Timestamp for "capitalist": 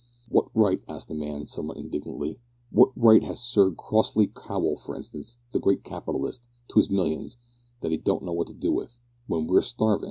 5.83-6.47